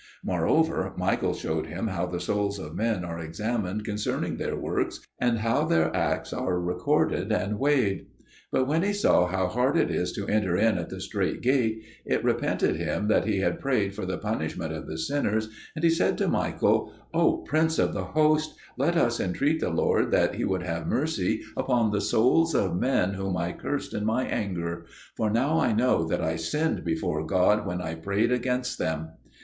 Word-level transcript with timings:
Moreover, 0.23 0.93
Michael 0.97 1.35
showed 1.35 1.67
him 1.67 1.85
how 1.85 2.07
the 2.07 2.19
souls 2.19 2.57
of 2.57 2.73
men 2.75 3.05
are 3.05 3.19
examined 3.19 3.85
concerning 3.85 4.37
their 4.37 4.55
works 4.55 5.01
and 5.19 5.37
how 5.37 5.63
their 5.63 5.95
acts 5.95 6.33
are 6.33 6.59
re 6.59 6.73
corded 6.73 7.31
and 7.31 7.59
weighed. 7.59 8.07
But 8.51 8.65
when 8.67 8.81
he 8.81 8.93
saw 8.93 9.27
how 9.27 9.45
hard 9.47 9.77
it 9.77 9.91
is 9.91 10.11
to 10.13 10.25
enter 10.27 10.57
in 10.57 10.79
at 10.79 10.89
the 10.89 10.99
strait 11.01 11.41
gate, 11.41 11.83
it 12.03 12.23
repented 12.23 12.77
him 12.77 13.09
that 13.09 13.27
he 13.27 13.41
had 13.41 13.59
prayed 13.59 13.93
for 13.93 14.07
the 14.07 14.17
punishment 14.17 14.73
of 14.73 14.87
the 14.87 14.97
sinners, 14.97 15.49
and 15.75 15.83
he 15.83 15.91
said 15.91 16.17
to 16.17 16.27
Michael, 16.27 16.91
"O 17.13 17.37
prince 17.37 17.77
of 17.77 17.93
the 17.93 18.05
host, 18.05 18.55
let 18.79 18.97
us 18.97 19.19
entreat 19.19 19.59
the 19.59 19.69
Lord 19.69 20.09
that 20.09 20.33
He 20.33 20.43
would 20.43 20.63
have 20.63 20.87
mercy 20.87 21.43
upon 21.55 21.91
the 21.91 22.01
souls 22.01 22.55
of 22.55 22.71
the 22.71 22.75
men 22.79 23.13
whom 23.13 23.37
I 23.37 23.51
cursed 23.53 23.93
in 23.93 24.05
my 24.07 24.23
anger; 24.25 24.87
for 25.15 25.29
now 25.29 25.59
I 25.59 25.73
know 25.73 26.05
that 26.07 26.21
I 26.21 26.37
sinned 26.37 26.83
before 26.83 27.23
God 27.23 27.67
when 27.67 27.83
I 27.83 27.93
prayed 27.93 28.31
against 28.31 28.79
them." 28.79 29.09